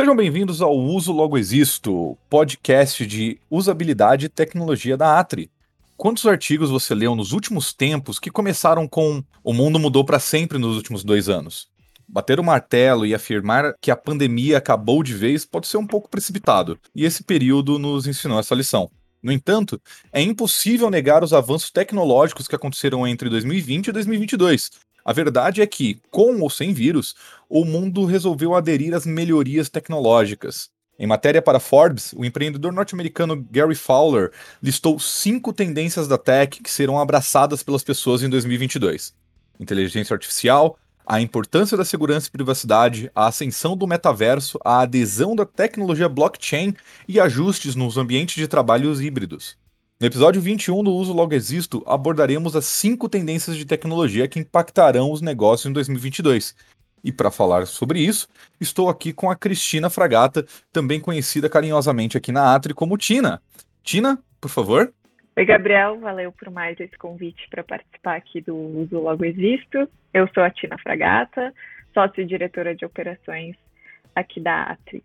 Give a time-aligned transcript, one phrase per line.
[0.00, 5.50] Sejam bem-vindos ao Uso Logo Existo, podcast de usabilidade e tecnologia da Atri.
[5.94, 10.56] Quantos artigos você leu nos últimos tempos que começaram com o mundo mudou para sempre
[10.56, 11.68] nos últimos dois anos?
[12.08, 16.08] Bater o martelo e afirmar que a pandemia acabou de vez pode ser um pouco
[16.08, 18.90] precipitado, e esse período nos ensinou essa lição.
[19.22, 19.78] No entanto,
[20.10, 24.70] é impossível negar os avanços tecnológicos que aconteceram entre 2020 e 2022,
[25.10, 27.16] a verdade é que, com ou sem vírus,
[27.48, 30.70] o mundo resolveu aderir às melhorias tecnológicas.
[30.96, 34.30] Em matéria para Forbes, o empreendedor norte-americano Gary Fowler
[34.62, 39.12] listou cinco tendências da tech que serão abraçadas pelas pessoas em 2022:
[39.58, 45.44] inteligência artificial, a importância da segurança e privacidade, a ascensão do metaverso, a adesão da
[45.44, 46.72] tecnologia blockchain
[47.08, 49.58] e ajustes nos ambientes de trabalhos híbridos.
[50.00, 55.12] No episódio 21 do Uso Logo Existo, abordaremos as cinco tendências de tecnologia que impactarão
[55.12, 56.56] os negócios em 2022.
[57.04, 58.26] E para falar sobre isso,
[58.58, 63.42] estou aqui com a Cristina Fragata, também conhecida carinhosamente aqui na Atri como Tina.
[63.82, 64.90] Tina, por favor.
[65.36, 69.86] Oi, Gabriel, valeu por mais esse convite para participar aqui do Uso Logo Existo.
[70.14, 71.52] Eu sou a Tina Fragata,
[71.92, 73.54] sócio e diretora de operações
[74.16, 75.04] aqui da Atri.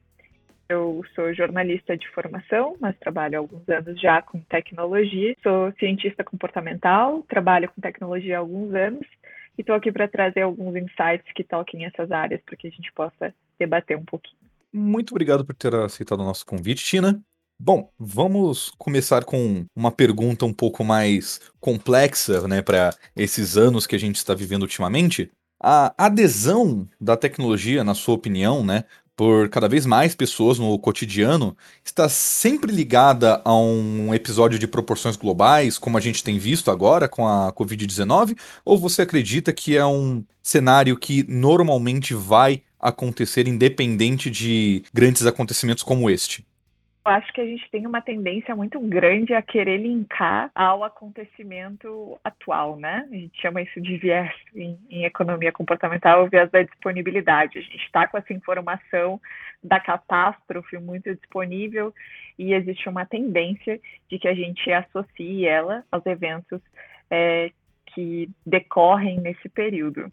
[0.67, 5.35] Eu sou jornalista de formação, mas trabalho há alguns anos já com tecnologia.
[5.43, 9.05] Sou cientista comportamental, trabalho com tecnologia há alguns anos
[9.57, 12.91] e estou aqui para trazer alguns insights que toquem essas áreas para que a gente
[12.93, 14.37] possa debater um pouquinho.
[14.73, 17.21] Muito obrigado por ter aceitado o nosso convite, Tina.
[17.57, 23.95] Bom, vamos começar com uma pergunta um pouco mais complexa, né, para esses anos que
[23.95, 25.31] a gente está vivendo ultimamente.
[25.61, 28.83] A adesão da tecnologia, na sua opinião, né,
[29.15, 35.15] por cada vez mais pessoas no cotidiano está sempre ligada a um episódio de proporções
[35.15, 38.37] globais, como a gente tem visto agora com a Covid-19?
[38.65, 45.83] Ou você acredita que é um cenário que normalmente vai acontecer independente de grandes acontecimentos
[45.83, 46.45] como este?
[47.05, 52.19] Eu acho que a gente tem uma tendência muito grande a querer linkar ao acontecimento
[52.23, 53.07] atual, né?
[53.11, 57.59] A gente chama isso de viés em, em economia comportamental, o viés da disponibilidade.
[57.59, 59.21] A gente está com essa informação
[59.63, 61.93] da catástrofe muito disponível
[62.39, 63.79] e existe uma tendência
[64.09, 66.59] de que a gente associe ela aos eventos
[67.11, 67.51] é,
[67.93, 70.11] que decorrem nesse período.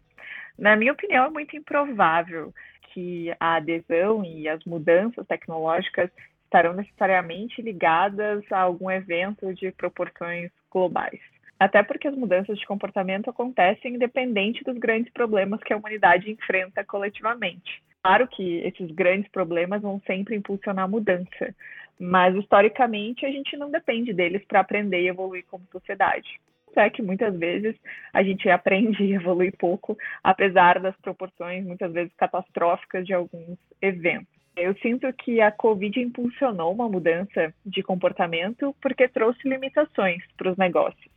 [0.59, 2.53] Na minha opinião, é muito improvável
[2.93, 6.11] que a adesão e as mudanças tecnológicas
[6.53, 11.19] estarão necessariamente ligadas a algum evento de proporções globais.
[11.59, 16.83] Até porque as mudanças de comportamento acontecem independente dos grandes problemas que a humanidade enfrenta
[16.83, 17.81] coletivamente.
[18.03, 21.55] Claro que esses grandes problemas vão sempre impulsionar a mudança,
[21.99, 26.39] mas historicamente a gente não depende deles para aprender e evoluir como sociedade.
[26.75, 27.75] É que muitas vezes
[28.11, 34.32] a gente aprende e evolui pouco, apesar das proporções muitas vezes catastróficas de alguns eventos.
[34.55, 40.57] Eu sinto que a Covid impulsionou uma mudança de comportamento porque trouxe limitações para os
[40.57, 41.11] negócios.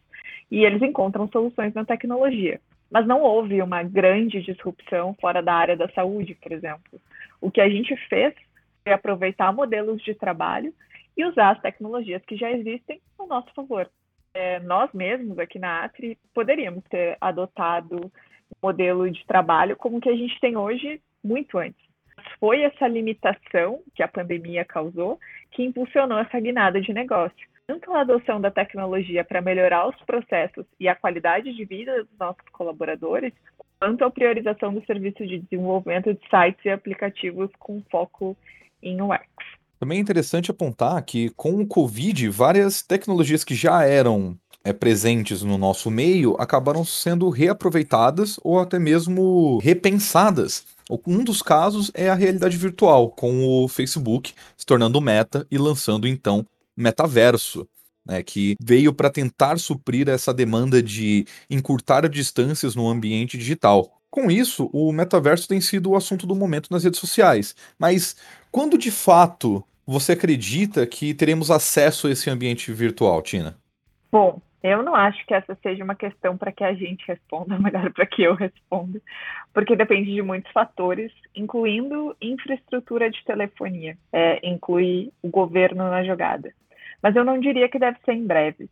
[0.51, 2.61] E eles encontram soluções na tecnologia.
[2.91, 7.01] Mas não houve uma grande disrupção fora da área da saúde, por exemplo.
[7.41, 8.33] O que a gente fez
[8.83, 10.73] foi aproveitar modelos de trabalho
[11.17, 13.91] e usar as tecnologias que já existem ao nosso favor.
[14.33, 18.11] É, nós mesmos, aqui na Atri, poderíamos ter adotado um
[18.63, 21.86] modelo de trabalho como o que a gente tem hoje muito antes
[22.39, 25.19] foi essa limitação que a pandemia causou
[25.51, 27.49] que impulsionou essa guinada de negócio.
[27.67, 32.19] Tanto a adoção da tecnologia para melhorar os processos e a qualidade de vida dos
[32.19, 33.33] nossos colaboradores,
[33.81, 38.37] quanto a priorização do serviço de desenvolvimento de sites e aplicativos com foco
[38.83, 39.27] em UX.
[39.81, 45.43] Também é interessante apontar que, com o Covid, várias tecnologias que já eram é, presentes
[45.43, 50.76] no nosso meio acabaram sendo reaproveitadas ou até mesmo repensadas.
[51.07, 56.07] Um dos casos é a realidade virtual, com o Facebook se tornando meta e lançando
[56.07, 56.47] então
[56.77, 57.67] metaverso.
[58.09, 64.01] Né, que veio para tentar suprir essa demanda de encurtar distâncias no ambiente digital.
[64.09, 67.57] Com isso, o metaverso tem sido o assunto do momento nas redes sociais.
[67.77, 68.15] Mas
[68.53, 73.57] quando de fato você acredita que teremos acesso a esse ambiente virtual, Tina?
[74.11, 74.41] Bom,
[74.73, 78.07] eu não acho que essa seja uma questão para que a gente responda, melhor para
[78.07, 79.01] que eu responda,
[79.53, 86.53] porque depende de muitos fatores, incluindo infraestrutura de telefonia, é, inclui o governo na jogada.
[87.03, 88.69] Mas eu não diria que deve ser em breve,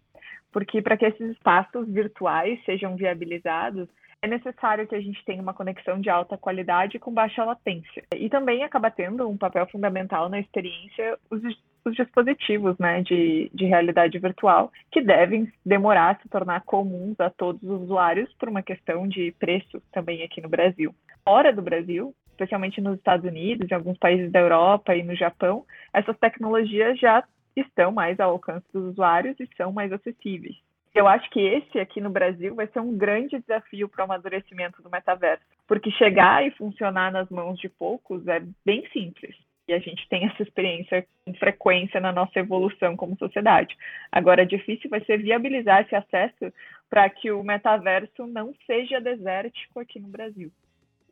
[0.53, 3.89] porque para que esses espaços virtuais sejam viabilizados,
[4.23, 8.05] é necessário que a gente tenha uma conexão de alta qualidade com baixa latência.
[8.17, 11.43] E também acaba tendo um papel fundamental na experiência os,
[11.85, 17.31] os dispositivos né, de, de realidade virtual, que devem demorar a se tornar comuns a
[17.31, 20.95] todos os usuários por uma questão de preço também aqui no Brasil.
[21.25, 25.65] Fora do Brasil, especialmente nos Estados Unidos, em alguns países da Europa e no Japão,
[25.93, 27.25] essas tecnologias já
[27.57, 30.57] estão mais ao alcance dos usuários e são mais acessíveis.
[30.95, 34.81] Eu acho que esse aqui no Brasil vai ser um grande desafio para o amadurecimento
[34.81, 39.35] do metaverso, porque chegar e funcionar nas mãos de poucos é bem simples.
[39.67, 43.77] E a gente tem essa experiência com frequência na nossa evolução como sociedade.
[44.13, 46.53] Agora, difícil vai ser viabilizar esse acesso
[46.91, 50.53] para que o metaverso não seja desértico aqui no Brasil.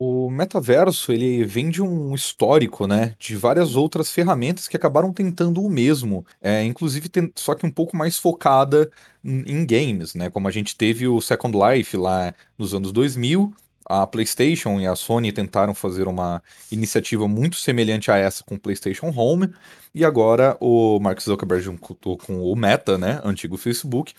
[0.04, 5.62] O metaverso, ele vem de um histórico, né, de várias outras ferramentas que acabaram tentando
[5.62, 8.90] o mesmo, é, inclusive só que um pouco mais focada
[9.24, 13.54] em, em games, né, como a gente teve o Second Life lá nos anos 2000,
[13.92, 18.58] a PlayStation e a Sony tentaram fazer uma iniciativa muito semelhante a essa com o
[18.58, 19.52] PlayStation Home,
[19.94, 24.14] e agora o Mark Zuckerberg junto com o Meta, né, antigo Facebook,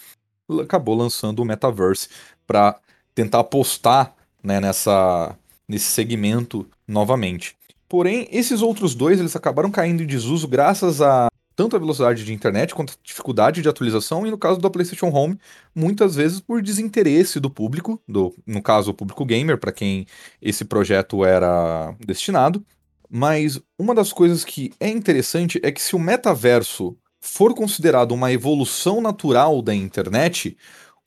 [0.61, 2.07] acabou lançando o Metaverse
[2.45, 2.79] para
[3.15, 5.35] tentar apostar né, nessa
[5.67, 7.55] nesse segmento novamente.
[7.89, 12.33] Porém, esses outros dois eles acabaram caindo em desuso graças a tanto a velocidade de
[12.33, 15.37] internet quanto a dificuldade de atualização, e no caso da PlayStation Home,
[15.73, 20.05] muitas vezes por desinteresse do público, do, no caso o público gamer, para quem
[20.41, 22.65] esse projeto era destinado.
[23.09, 28.31] Mas uma das coisas que é interessante é que se o metaverso for considerado uma
[28.31, 30.57] evolução natural da internet,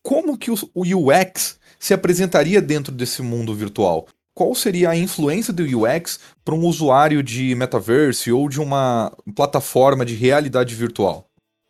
[0.02, 4.06] como que o UX se apresentaria dentro desse mundo virtual?
[4.36, 10.04] Qual seria a influência do UX para um usuário de metaverse ou de uma plataforma
[10.04, 11.24] de realidade virtual?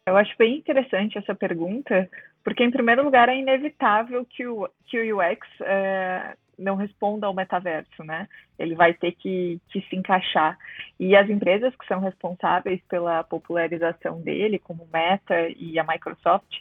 [0.09, 2.11] Eu acho bem interessante essa pergunta,
[2.43, 7.35] porque, em primeiro lugar, é inevitável que o, que o UX é, não responda ao
[7.35, 8.29] metaverso, né?
[8.59, 10.59] Ele vai ter que, que se encaixar.
[10.99, 16.53] E as empresas que são responsáveis pela popularização dele, como Meta e a Microsoft,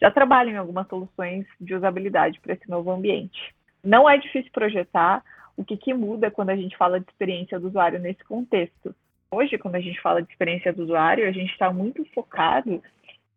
[0.00, 3.54] já trabalham em algumas soluções de usabilidade para esse novo ambiente.
[3.84, 5.22] Não é difícil projetar
[5.56, 8.94] o que, que muda quando a gente fala de experiência do usuário nesse contexto.
[9.30, 12.82] Hoje, quando a gente fala de experiência do usuário, a gente está muito focado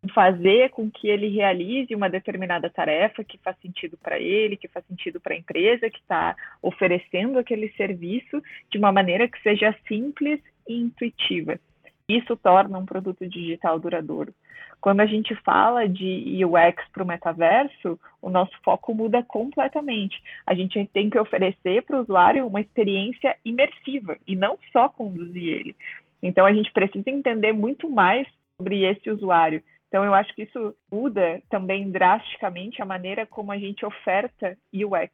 [0.03, 4.67] em fazer com que ele realize uma determinada tarefa que faz sentido para ele, que
[4.67, 9.75] faz sentido para a empresa que está oferecendo aquele serviço de uma maneira que seja
[9.87, 11.59] simples e intuitiva.
[12.07, 14.33] Isso torna um produto digital duradouro.
[14.79, 20.21] Quando a gente fala de UX para o metaverso, o nosso foco muda completamente.
[20.45, 25.43] A gente tem que oferecer para o usuário uma experiência imersiva e não só conduzir
[25.43, 25.75] ele.
[26.21, 29.63] Então, a gente precisa entender muito mais sobre esse usuário.
[29.87, 35.11] Então, eu acho que isso muda também drasticamente a maneira como a gente oferta UX,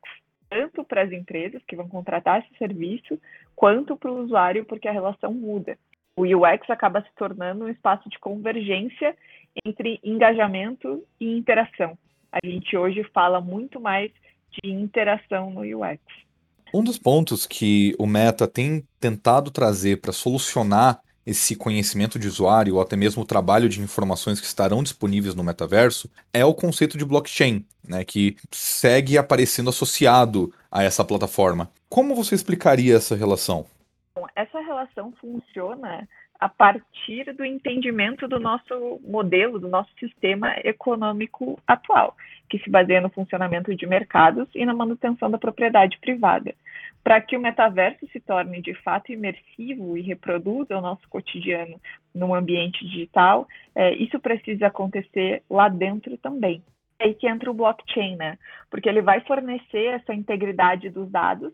[0.49, 3.17] tanto para as empresas que vão contratar esse serviço,
[3.55, 5.77] quanto para o usuário, porque a relação muda
[6.21, 9.15] o UX acaba se tornando um espaço de convergência
[9.65, 11.97] entre engajamento e interação.
[12.31, 14.11] A gente hoje fala muito mais
[14.51, 15.99] de interação no UX.
[16.73, 22.75] Um dos pontos que o Meta tem tentado trazer para solucionar esse conhecimento de usuário
[22.75, 26.97] ou até mesmo o trabalho de informações que estarão disponíveis no metaverso é o conceito
[26.97, 31.69] de blockchain, né, que segue aparecendo associado a essa plataforma.
[31.89, 33.65] Como você explicaria essa relação?
[34.35, 36.07] Essa relação funciona
[36.39, 42.15] a partir do entendimento do nosso modelo, do nosso sistema econômico atual,
[42.49, 46.55] que se baseia no funcionamento de mercados e na manutenção da propriedade privada.
[47.03, 51.79] Para que o metaverso se torne de fato imersivo e reproduza o nosso cotidiano
[52.13, 56.63] num ambiente digital, é, isso precisa acontecer lá dentro também.
[56.99, 58.37] É aí que entra o blockchain, né?
[58.69, 61.53] Porque ele vai fornecer essa integridade dos dados,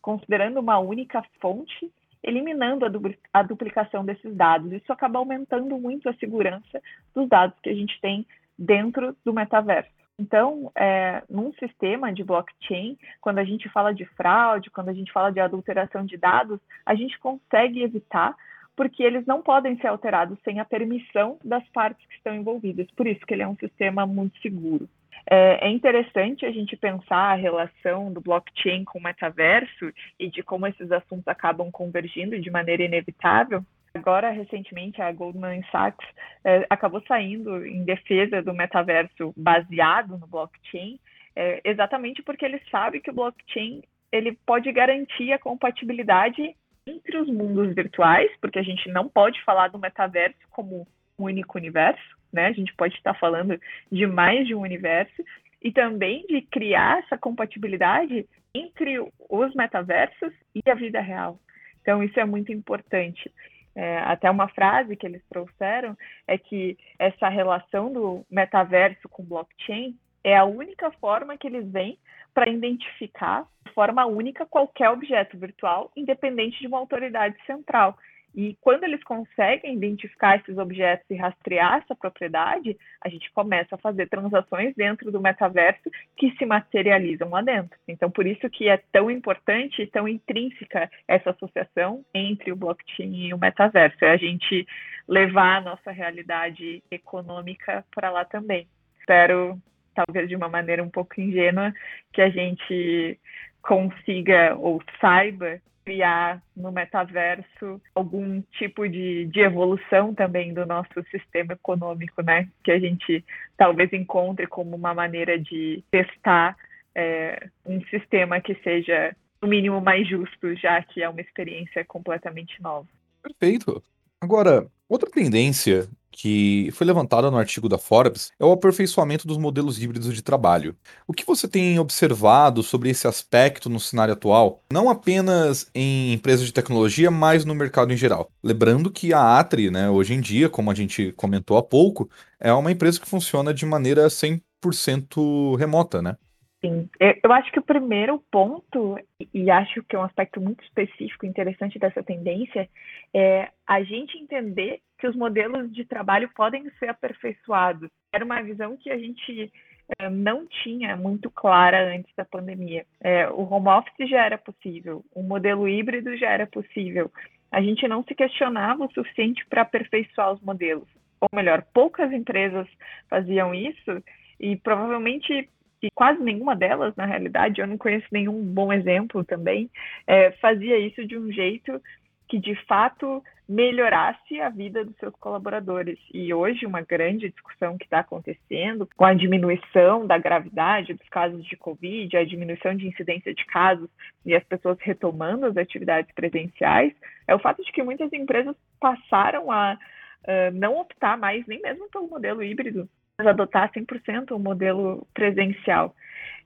[0.00, 1.90] considerando uma única fonte
[2.22, 3.00] eliminando a, du
[3.32, 4.72] a duplicação desses dados.
[4.72, 6.82] Isso acaba aumentando muito a segurança
[7.14, 8.26] dos dados que a gente tem
[8.58, 9.90] dentro do metaverso.
[10.18, 15.10] Então, é, num sistema de blockchain, quando a gente fala de fraude, quando a gente
[15.10, 18.36] fala de adulteração de dados, a gente consegue evitar,
[18.76, 22.86] porque eles não podem ser alterados sem a permissão das partes que estão envolvidas.
[22.90, 24.86] Por isso que ele é um sistema muito seguro.
[25.28, 30.42] É, é interessante a gente pensar a relação do blockchain com o metaverso e de
[30.42, 33.64] como esses assuntos acabam convergindo de maneira inevitável.
[33.94, 36.06] Agora, recentemente, a Goldman Sachs
[36.44, 40.98] é, acabou saindo em defesa do metaverso baseado no blockchain,
[41.34, 46.54] é, exatamente porque ele sabe que o blockchain ele pode garantir a compatibilidade
[46.86, 50.86] entre os mundos virtuais, porque a gente não pode falar do metaverso como
[51.18, 52.46] um único universo, né?
[52.46, 53.60] A gente pode estar falando
[53.90, 55.24] de mais de um universo
[55.62, 61.38] e também de criar essa compatibilidade entre os metaversos e a vida real.
[61.82, 63.30] Então, isso é muito importante.
[63.74, 65.96] É, até uma frase que eles trouxeram
[66.26, 71.98] é que essa relação do metaverso com blockchain é a única forma que eles veem
[72.34, 77.96] para identificar de forma única qualquer objeto virtual, independente de uma autoridade central.
[78.34, 83.78] E quando eles conseguem identificar esses objetos e rastrear essa propriedade, a gente começa a
[83.78, 87.76] fazer transações dentro do metaverso que se materializam lá dentro.
[87.88, 93.26] Então, por isso que é tão importante e tão intrínseca essa associação entre o blockchain
[93.26, 94.04] e o metaverso.
[94.04, 94.66] É a gente
[95.08, 98.68] levar a nossa realidade econômica para lá também.
[99.00, 99.60] Espero,
[99.92, 101.72] talvez de uma maneira um pouco ingênua,
[102.12, 103.18] que a gente
[103.60, 111.54] consiga ou saiba criar no metaverso algum tipo de, de evolução também do nosso sistema
[111.54, 112.48] econômico, né?
[112.62, 113.24] Que a gente
[113.56, 116.56] talvez encontre como uma maneira de testar
[116.94, 122.60] é, um sistema que seja no mínimo mais justo, já que é uma experiência completamente
[122.60, 122.86] nova.
[123.22, 123.82] Perfeito.
[124.20, 129.80] Agora, outra tendência que foi levantada no artigo da Forbes é o aperfeiçoamento dos modelos
[129.80, 130.76] híbridos de trabalho.
[131.06, 136.44] O que você tem observado sobre esse aspecto no cenário atual, não apenas em empresas
[136.44, 138.30] de tecnologia, mas no mercado em geral?
[138.42, 142.52] Lembrando que a Atri, né, hoje em dia, como a gente comentou há pouco, é
[142.52, 146.16] uma empresa que funciona de maneira 100% remota, né?
[146.60, 146.90] Sim,
[147.22, 148.98] eu acho que o primeiro ponto,
[149.32, 152.68] e acho que é um aspecto muito específico interessante dessa tendência,
[153.14, 157.88] é a gente entender que os modelos de trabalho podem ser aperfeiçoados.
[158.12, 159.50] Era uma visão que a gente
[159.98, 162.84] é, não tinha muito clara antes da pandemia.
[163.00, 167.10] É, o home office já era possível, o modelo híbrido já era possível.
[167.50, 170.88] A gente não se questionava o suficiente para aperfeiçoar os modelos.
[171.20, 172.68] Ou melhor, poucas empresas
[173.08, 174.02] faziam isso
[174.38, 175.48] e provavelmente
[175.82, 179.70] e quase nenhuma delas, na realidade, eu não conheço nenhum bom exemplo também,
[180.06, 181.80] é, fazia isso de um jeito
[182.28, 185.98] que de fato melhorasse a vida dos seus colaboradores.
[186.14, 191.44] E hoje, uma grande discussão que está acontecendo com a diminuição da gravidade dos casos
[191.44, 193.90] de Covid, a diminuição de incidência de casos
[194.24, 196.94] e as pessoas retomando as atividades presenciais,
[197.26, 201.90] é o fato de que muitas empresas passaram a uh, não optar mais nem mesmo
[201.90, 202.88] pelo modelo híbrido,
[203.26, 205.94] adotar 100% o modelo presencial.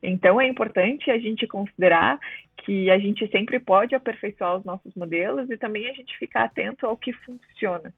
[0.02, 2.18] Então, é importante a gente considerar
[2.58, 6.86] que a gente sempre pode aperfeiçoar os nossos modelos e também a gente ficar atento
[6.86, 7.92] ao que funciona.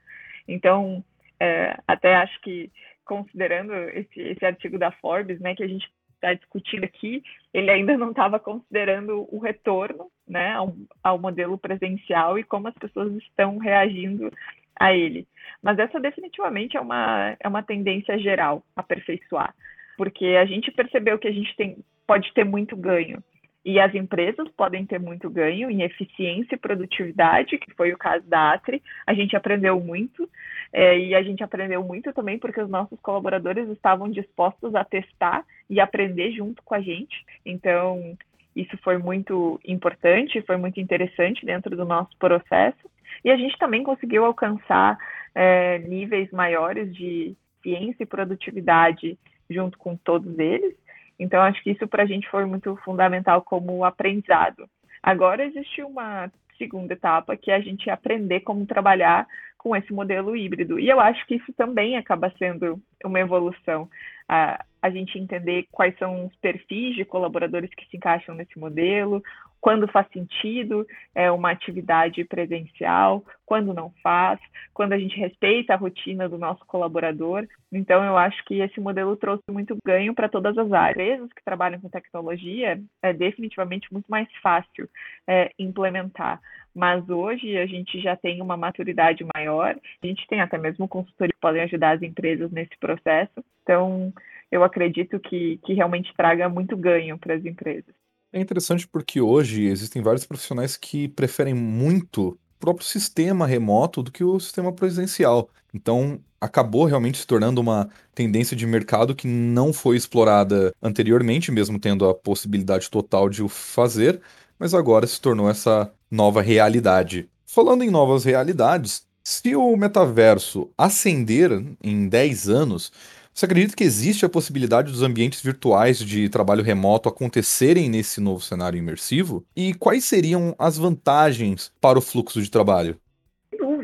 [0.47, 1.05] Então,
[1.41, 2.71] é, até acho que,
[3.05, 7.97] considerando esse, esse artigo da Forbes, né, que a gente está discutindo aqui, ele ainda
[7.97, 13.59] não estava considerando o retorno né, ao, ao modelo presencial e como as pessoas estão
[13.59, 14.33] reagindo
[14.79, 15.27] a ele.
[15.63, 19.55] Mas essa definitivamente é uma, é uma tendência geral, aperfeiçoar,
[19.97, 23.23] porque a gente percebeu que a gente tem, pode ter muito ganho.
[23.65, 28.25] E as empresas podem ter muito ganho em eficiência e produtividade, que foi o caso
[28.29, 28.81] da Atri.
[29.05, 30.31] A gente aprendeu muito,
[30.73, 35.45] é, e a gente aprendeu muito também porque os nossos colaboradores estavam dispostos a testar
[35.69, 37.25] e aprender junto com a gente.
[37.45, 38.17] Então,
[38.57, 42.91] isso foi muito importante, foi muito interessante dentro do nosso processo.
[43.23, 44.99] E a gente também conseguiu alcançar
[45.35, 49.19] é, níveis maiores de ciência e produtividade
[49.51, 50.75] junto com todos eles.
[51.19, 54.69] Então, acho que isso para a gente foi muito fundamental como aprendizado.
[55.03, 59.27] Agora existe uma segunda etapa, que é a gente aprender como trabalhar
[59.59, 60.79] com esse modelo híbrido.
[60.79, 63.89] E eu acho que isso também acaba sendo uma evolução.
[64.29, 69.23] A, a gente entender quais são os perfis de colaboradores que se encaixam nesse modelo,
[69.61, 74.39] quando faz sentido é, uma atividade presencial, quando não faz,
[74.73, 77.47] quando a gente respeita a rotina do nosso colaborador.
[77.73, 81.17] Então, eu acho que esse modelo trouxe muito ganho para todas as áreas.
[81.17, 84.89] Empresas que trabalham com tecnologia é definitivamente muito mais fácil
[85.27, 86.41] é, implementar.
[86.77, 91.33] Mas hoje a gente já tem uma maturidade maior, a gente tem até mesmo consultores
[91.33, 93.43] que podem ajudar as empresas nesse processo.
[93.63, 94.13] Então,
[94.53, 97.95] eu acredito que, que realmente traga muito ganho para as empresas.
[98.31, 104.13] É interessante porque hoje existem vários profissionais que preferem muito o próprio sistema remoto do
[104.13, 105.49] que o sistema presencial.
[105.73, 111.79] Então, acabou realmente se tornando uma tendência de mercado que não foi explorada anteriormente, mesmo
[111.79, 114.21] tendo a possibilidade total de o fazer,
[114.59, 117.29] mas agora se tornou essa nova realidade.
[117.45, 121.51] Falando em novas realidades, se o metaverso ascender
[121.83, 122.93] em 10 anos,
[123.35, 128.43] você acredita que existe a possibilidade dos ambientes virtuais de trabalho remoto acontecerem nesse novo
[128.43, 129.45] cenário imersivo?
[129.55, 132.99] E quais seriam as vantagens para o fluxo de trabalho?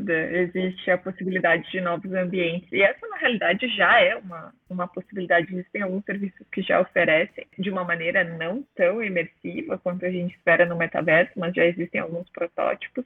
[0.03, 2.71] Dúvida, existe a possibilidade de novos ambientes.
[2.73, 5.53] E essa, na realidade, já é uma, uma possibilidade.
[5.53, 10.35] Existem alguns serviços que já oferecem de uma maneira não tão imersiva quanto a gente
[10.35, 13.05] espera no metaverso, mas já existem alguns protótipos.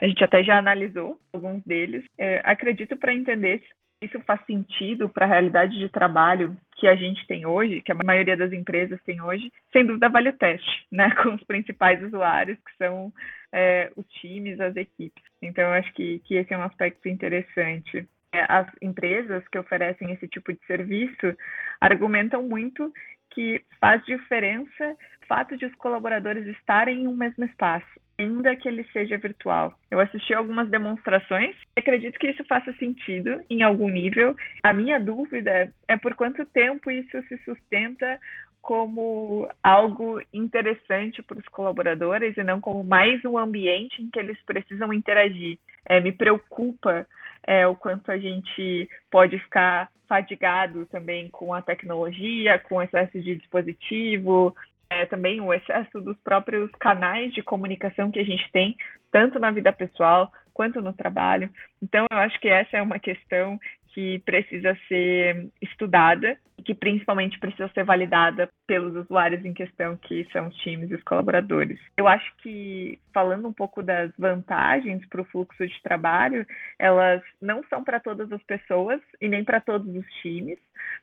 [0.00, 2.04] A gente até já analisou alguns deles.
[2.16, 3.62] É, acredito para entender
[4.00, 7.94] isso faz sentido para a realidade de trabalho que a gente tem hoje, que a
[7.94, 12.58] maioria das empresas tem hoje, sem dúvida vale o teste, né, com os principais usuários,
[12.58, 13.12] que são
[13.52, 15.22] é, os times, as equipes.
[15.42, 18.08] Então, eu acho que, que esse é um aspecto interessante.
[18.32, 21.36] É, as empresas que oferecem esse tipo de serviço
[21.80, 22.92] argumentam muito
[23.30, 27.86] que faz diferença o fato de os colaboradores estarem em um mesmo espaço,
[28.18, 29.72] ainda que ele seja virtual.
[29.90, 34.36] Eu assisti algumas demonstrações acredito que isso faça sentido em algum nível.
[34.62, 38.20] A minha dúvida é por quanto tempo isso se sustenta
[38.60, 44.38] como algo interessante para os colaboradores e não como mais um ambiente em que eles
[44.44, 45.58] precisam interagir.
[45.86, 47.06] É, me preocupa
[47.46, 53.20] é, o quanto a gente pode ficar fadigado também com a tecnologia, com o excesso
[53.20, 54.54] de dispositivo,
[54.90, 58.76] é, também o excesso dos próprios canais de comunicação que a gente tem,
[59.10, 61.50] tanto na vida pessoal quanto no trabalho.
[61.82, 63.58] Então, eu acho que essa é uma questão
[63.94, 70.26] que precisa ser estudada e que principalmente precisa ser validada pelos usuários em questão, que
[70.32, 71.80] são os times e os colaboradores.
[71.96, 76.46] Eu acho que, falando um pouco das vantagens para o fluxo de trabalho,
[76.78, 80.58] elas não são para todas as pessoas e nem para todos os times,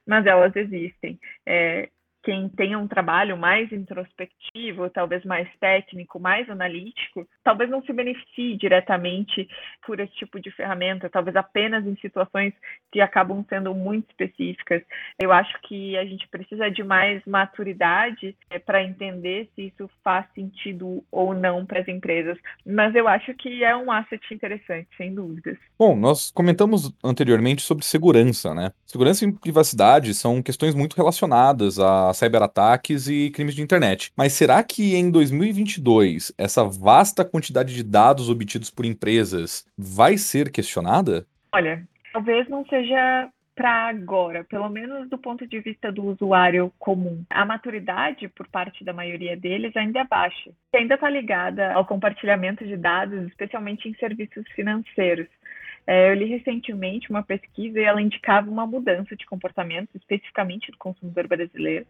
[0.05, 1.19] mas elas existem.
[1.45, 1.89] É,
[2.25, 8.57] quem tenha um trabalho mais introspectivo, talvez mais técnico, mais analítico, talvez não se beneficie
[8.57, 9.47] diretamente
[9.85, 12.51] por esse tipo de ferramenta, talvez apenas em situações
[12.91, 14.81] que acabam sendo muito específicas.
[15.21, 20.25] Eu acho que a gente precisa de mais maturidade é, para entender se isso faz
[20.33, 25.13] sentido ou não para as empresas, mas eu acho que é um asset interessante, sem
[25.13, 25.59] dúvidas.
[25.77, 28.71] Bom, nós comentamos anteriormente sobre segurança, né?
[28.87, 34.11] Segurança e privacidade são questões muito relacionadas a cyberataques e crimes de internet.
[34.15, 40.51] Mas será que em 2022 essa vasta quantidade de dados obtidos por empresas vai ser
[40.51, 41.25] questionada?
[41.53, 47.23] Olha, talvez não seja para agora, pelo menos do ponto de vista do usuário comum.
[47.29, 50.51] A maturidade por parte da maioria deles ainda é baixa.
[50.73, 55.27] E ainda está ligada ao compartilhamento de dados, especialmente em serviços financeiros.
[55.87, 60.77] É, eu li recentemente uma pesquisa e ela indicava uma mudança de comportamento, especificamente do
[60.77, 61.85] consumidor brasileiro,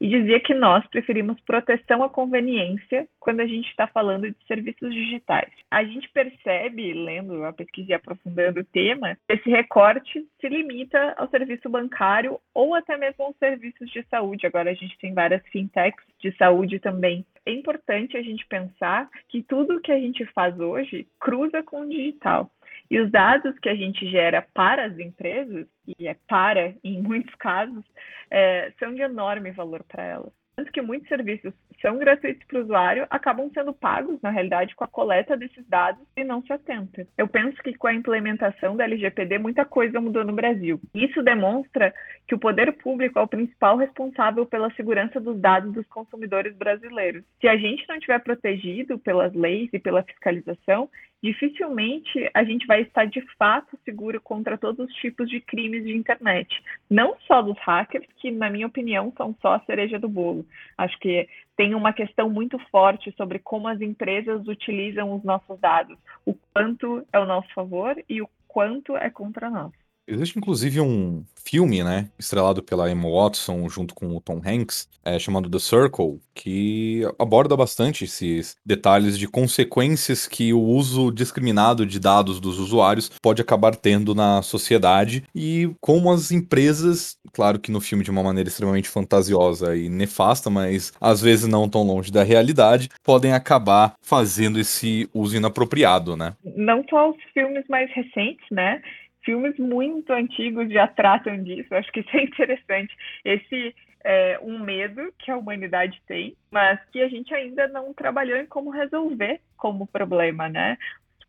[0.00, 4.92] e dizia que nós preferimos proteção à conveniência quando a gente está falando de serviços
[4.92, 5.50] digitais.
[5.70, 11.28] A gente percebe, lendo a pesquisa e aprofundando o tema, esse recorte se limita ao
[11.28, 14.46] serviço bancário ou até mesmo aos serviços de saúde.
[14.46, 17.24] Agora a gente tem várias fintechs de saúde também.
[17.44, 21.88] É importante a gente pensar que tudo que a gente faz hoje cruza com o
[21.88, 22.50] digital.
[22.90, 27.34] E os dados que a gente gera para as empresas, e é para em muitos
[27.36, 27.84] casos,
[28.30, 30.32] é, são de enorme valor para elas.
[30.56, 34.84] Tanto que muitos serviços são gratuitos para o usuário, acabam sendo pagos, na realidade, com
[34.84, 37.06] a coleta desses dados e não se atenta.
[37.16, 40.78] Eu penso que com a implementação da LGPD, muita coisa mudou no Brasil.
[40.94, 41.94] Isso demonstra
[42.28, 47.24] que o poder público é o principal responsável pela segurança dos dados dos consumidores brasileiros.
[47.40, 50.90] Se a gente não estiver protegido pelas leis e pela fiscalização,
[51.22, 55.96] dificilmente a gente vai estar de fato seguro contra todos os tipos de crimes de
[55.96, 56.62] internet.
[56.88, 60.46] Não só dos hackers, que, na minha opinião, são só a cereja do bolo.
[60.76, 65.98] Acho que tem uma questão muito forte sobre como as empresas utilizam os nossos dados,
[66.24, 69.72] o quanto é o nosso favor e o quanto é contra nós.
[70.10, 75.18] Existe inclusive um filme, né, estrelado pela Emma Watson junto com o Tom Hanks, é,
[75.18, 81.98] chamado The Circle, que aborda bastante esses detalhes de consequências que o uso discriminado de
[81.98, 87.80] dados dos usuários pode acabar tendo na sociedade e como as empresas, claro que no
[87.80, 92.22] filme de uma maneira extremamente fantasiosa e nefasta, mas às vezes não tão longe da
[92.22, 96.34] realidade, podem acabar fazendo esse uso inapropriado, né?
[96.44, 98.80] Não só os filmes mais recentes, né?
[99.24, 101.74] Filmes muito antigos já tratam disso.
[101.74, 102.94] Acho que isso é interessante.
[103.24, 108.38] Esse é um medo que a humanidade tem, mas que a gente ainda não trabalhou
[108.38, 110.78] em como resolver como problema, né?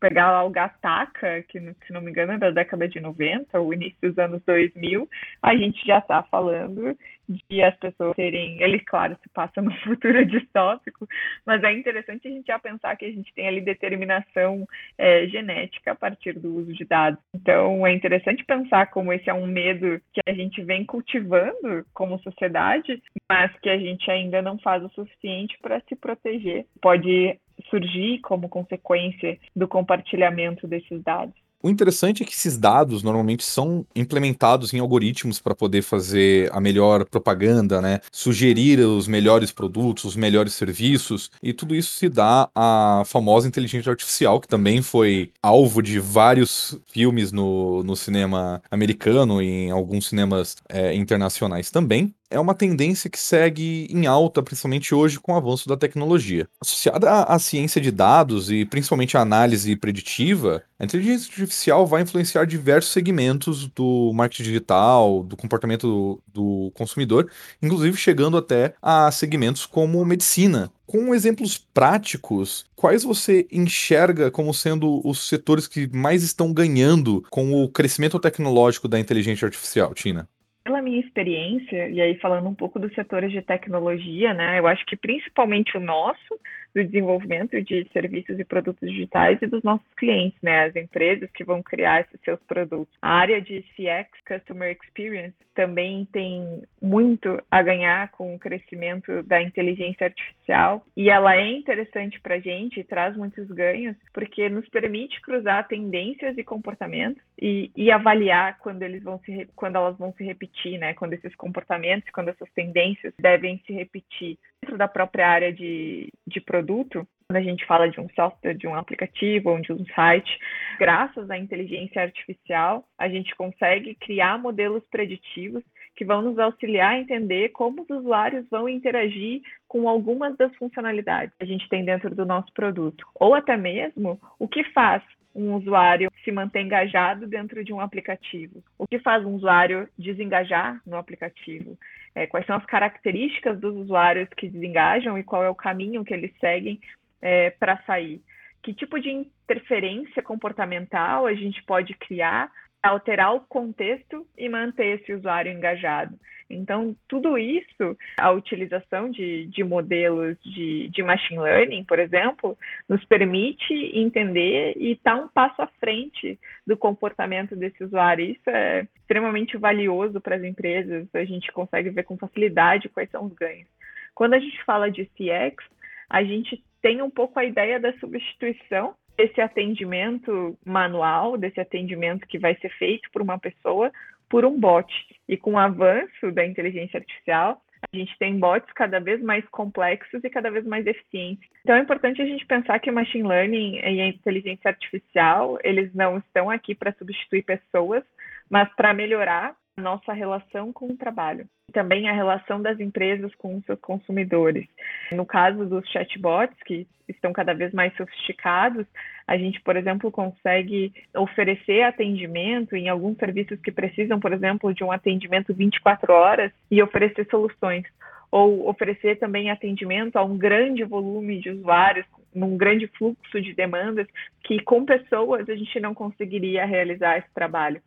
[0.02, 3.72] Pegar lá o Gataca, que se não me engano é da década de 90, ou
[3.72, 5.08] início dos anos 2000,
[5.40, 10.26] a gente já está falando de as pessoas terem, ele claro se passa no futuro
[10.26, 11.06] distópico,
[11.46, 14.66] mas é interessante a gente já pensar que a gente tem ali determinação
[14.98, 17.20] é, genética a partir do uso de dados.
[17.32, 22.18] Então é interessante pensar como esse é um medo que a gente vem cultivando como
[22.18, 26.66] sociedade, mas que a gente ainda não faz o suficiente para se proteger.
[26.80, 31.34] Pode surgir como consequência do compartilhamento desses dados.
[31.62, 36.60] O interessante é que esses dados normalmente são implementados em algoritmos para poder fazer a
[36.60, 38.00] melhor propaganda, né?
[38.10, 43.90] Sugerir os melhores produtos, os melhores serviços, e tudo isso se dá à famosa inteligência
[43.90, 50.08] artificial, que também foi alvo de vários filmes no, no cinema americano e em alguns
[50.08, 55.36] cinemas é, internacionais também é uma tendência que segue em alta, principalmente hoje com o
[55.36, 56.48] avanço da tecnologia.
[56.60, 62.02] Associada à, à ciência de dados e principalmente à análise preditiva, a inteligência artificial vai
[62.02, 67.30] influenciar diversos segmentos do marketing digital, do comportamento do, do consumidor,
[67.62, 70.72] inclusive chegando até a segmentos como medicina.
[70.86, 77.62] Com exemplos práticos, quais você enxerga como sendo os setores que mais estão ganhando com
[77.62, 80.28] o crescimento tecnológico da inteligência artificial, Tina?
[80.64, 84.86] Pela minha experiência, e aí falando um pouco dos setores de tecnologia, né, eu acho
[84.86, 86.38] que principalmente o nosso,
[86.74, 91.44] do desenvolvimento de serviços e produtos digitais e dos nossos clientes, né, as empresas que
[91.44, 92.94] vão criar esses seus produtos.
[93.00, 99.42] A área de CX, Customer Experience, também tem muito a ganhar com o crescimento da
[99.42, 100.84] inteligência artificial.
[100.96, 106.36] E ela é interessante para a gente traz muitos ganhos porque nos permite cruzar tendências
[106.38, 110.94] e comportamentos e, e avaliar quando eles vão se quando elas vão se repetir, né,
[110.94, 116.40] quando esses comportamentos, quando essas tendências devem se repetir dentro da própria área de, de
[116.40, 120.38] produto, quando a gente fala de um software, de um aplicativo ou de um site,
[120.78, 125.62] graças à inteligência artificial, a gente consegue criar modelos preditivos
[125.96, 131.34] que vão nos auxiliar a entender como os usuários vão interagir com algumas das funcionalidades
[131.36, 135.02] que a gente tem dentro do nosso produto, ou até mesmo o que faz
[135.34, 138.62] um usuário se manter engajado dentro de um aplicativo?
[138.78, 141.78] O que faz um usuário desengajar no aplicativo?
[142.14, 146.12] É, quais são as características dos usuários que desengajam e qual é o caminho que
[146.12, 146.80] eles seguem
[147.20, 148.20] é, para sair?
[148.62, 152.50] Que tipo de interferência comportamental a gente pode criar
[152.82, 156.18] alterar o contexto e manter esse usuário engajado.
[156.50, 163.02] Então, tudo isso, a utilização de, de modelos de, de machine learning, por exemplo, nos
[163.06, 168.26] permite entender e estar tá um passo à frente do comportamento desse usuário.
[168.26, 173.24] Isso é extremamente valioso para as empresas, a gente consegue ver com facilidade quais são
[173.24, 173.68] os ganhos.
[174.14, 175.64] Quando a gente fala de CX,
[176.10, 182.38] a gente tem um pouco a ideia da substituição desse atendimento manual, desse atendimento que
[182.38, 183.90] vai ser feito por uma pessoa,
[184.28, 184.90] por um bot.
[185.28, 187.60] E com o avanço da inteligência artificial,
[187.92, 191.48] a gente tem bots cada vez mais complexos e cada vez mais eficientes.
[191.62, 195.92] Então é importante a gente pensar que o machine learning e a inteligência artificial, eles
[195.94, 198.04] não estão aqui para substituir pessoas,
[198.48, 203.56] mas para melhorar a nossa relação com o trabalho também a relação das empresas com
[203.56, 204.66] os seus consumidores.
[205.10, 208.86] No caso dos chatbots, que estão cada vez mais sofisticados,
[209.26, 214.84] a gente, por exemplo, consegue oferecer atendimento em alguns serviços que precisam, por exemplo, de
[214.84, 217.84] um atendimento 24 horas e oferecer soluções.
[218.30, 224.06] Ou oferecer também atendimento a um grande volume de usuários, num grande fluxo de demandas,
[224.42, 227.82] que com pessoas a gente não conseguiria realizar esse trabalho.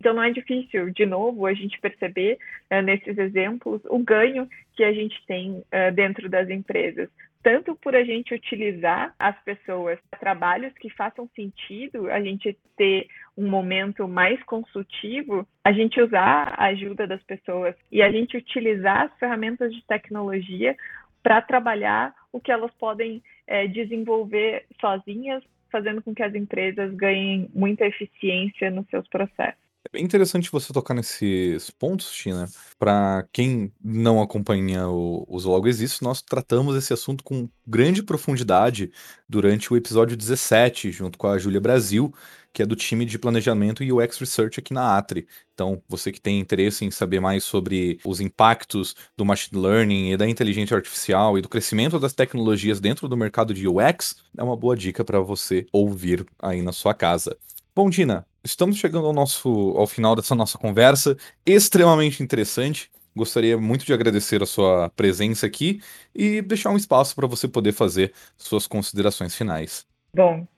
[0.00, 2.38] Então, não é difícil, de novo, a gente perceber
[2.70, 7.08] uh, nesses exemplos o ganho que a gente tem uh, dentro das empresas,
[7.42, 13.06] tanto por a gente utilizar as pessoas para trabalhos que façam sentido, a gente ter
[13.36, 19.02] um momento mais consultivo, a gente usar a ajuda das pessoas e a gente utilizar
[19.02, 20.76] as ferramentas de tecnologia
[21.22, 27.48] para trabalhar o que elas podem é, desenvolver sozinhas, fazendo com que as empresas ganhem
[27.54, 29.65] muita eficiência nos seus processos.
[29.86, 32.48] É bem interessante você tocar nesses pontos, Tina.
[32.76, 38.90] Para quem não acompanha o, os Logo Existe, nós tratamos esse assunto com grande profundidade
[39.28, 42.12] durante o episódio 17, junto com a Júlia Brasil,
[42.52, 45.28] que é do time de planejamento e UX Research aqui na Atri.
[45.54, 50.16] Então, você que tem interesse em saber mais sobre os impactos do machine learning e
[50.16, 54.56] da inteligência artificial e do crescimento das tecnologias dentro do mercado de UX, é uma
[54.56, 57.36] boa dica para você ouvir aí na sua casa.
[57.76, 62.90] Bom, Tina, estamos chegando ao nosso ao final dessa nossa conversa, extremamente interessante.
[63.14, 65.82] Gostaria muito de agradecer a sua presença aqui
[66.14, 69.86] e deixar um espaço para você poder fazer suas considerações finais.
[70.14, 70.48] Bom,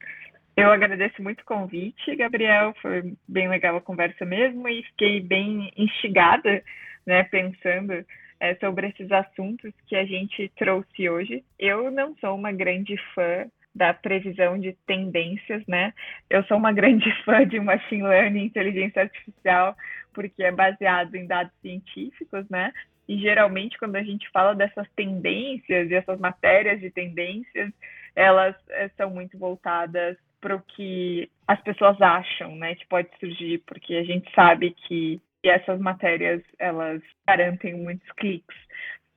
[0.57, 2.73] eu agradeço muito o convite, Gabriel.
[2.81, 6.63] Foi bem legal a conversa mesmo e fiquei bem instigada,
[7.05, 7.95] né, pensando
[8.39, 11.45] é, sobre esses assuntos que a gente trouxe hoje.
[11.59, 13.45] Eu não sou uma grande fã
[13.79, 15.95] da previsão de tendências, né?
[16.29, 19.75] Eu sou uma grande fã de machine learning, inteligência artificial,
[20.13, 22.73] porque é baseado em dados científicos, né?
[23.09, 27.73] E geralmente quando a gente fala dessas tendências e essas matérias de tendências,
[28.15, 33.59] elas é, são muito voltadas para o que as pessoas acham, né, que pode surgir,
[33.67, 38.57] porque a gente sabe que essas matérias elas garantem muitos cliques.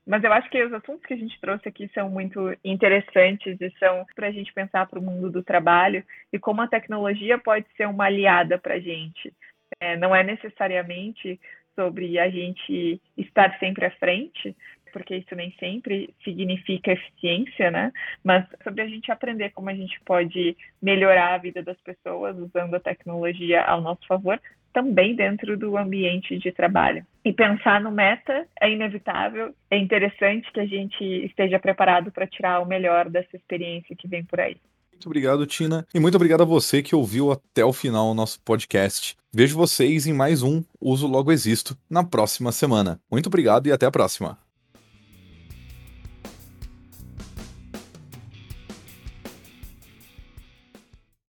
[0.05, 3.71] Mas eu acho que os assuntos que a gente trouxe aqui são muito interessantes e
[3.77, 7.67] são para a gente pensar para o mundo do trabalho e como a tecnologia pode
[7.77, 9.33] ser uma aliada para a gente.
[9.79, 11.39] É, não é necessariamente
[11.75, 14.55] sobre a gente estar sempre à frente,
[14.91, 17.91] porque isso nem sempre significa eficiência, né?
[18.23, 22.75] Mas sobre a gente aprender como a gente pode melhorar a vida das pessoas usando
[22.75, 24.39] a tecnologia ao nosso favor,
[24.73, 27.05] também dentro do ambiente de trabalho.
[27.23, 32.59] E pensar no meta é inevitável, é interessante que a gente esteja preparado para tirar
[32.59, 34.57] o melhor dessa experiência que vem por aí.
[34.91, 35.85] Muito obrigado, Tina.
[35.93, 39.15] E muito obrigado a você que ouviu até o final o nosso podcast.
[39.33, 42.99] Vejo vocês em mais um Uso Logo Existo na próxima semana.
[43.09, 44.50] Muito obrigado e até a próxima.